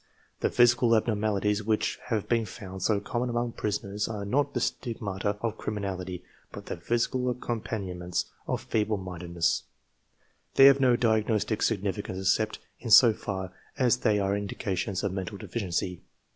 The 0.39 0.49
physical 0.49 0.95
abnormalities 0.95 1.61
which 1.61 1.99
have 2.05 2.27
been 2.27 2.47
found 2.47 2.81
so 2.81 2.99
common 2.99 3.29
among 3.29 3.51
prisoners 3.51 4.07
are 4.07 4.25
not 4.25 4.55
the 4.55 4.59
stigmata 4.59 5.37
of 5.43 5.59
criminal 5.59 6.01
ity, 6.01 6.23
but 6.51 6.65
the 6.65 6.77
physical 6.77 7.29
accompaniments 7.29 8.25
of 8.47 8.63
feeble 8.63 8.97
minded 8.97 9.35
ness* 9.35 9.61
They 10.55 10.65
have 10.65 10.79
no 10.79 10.95
diagnostic 10.95 11.61
significance 11.61 12.19
except 12.19 12.57
in 12.79 12.89
so 12.89 13.13
far 13.13 13.53
as 13.77 13.97
they 13.97 14.17
are 14.17 14.35
indications 14.35 15.03
of 15.03 15.11
mental 15.13 15.37
deficiency. 15.37 16.01